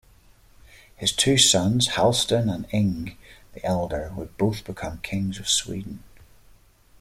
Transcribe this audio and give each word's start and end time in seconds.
His 0.95 1.11
two 1.11 1.37
sons 1.37 1.89
Halsten 1.89 2.49
and 2.51 2.65
Inge 2.71 3.15
the 3.53 3.63
Elder 3.63 4.11
would 4.15 4.35
both 4.35 4.63
become 4.65 4.97
kings 5.03 5.37
of 5.37 5.47
Sweden. 5.47 6.03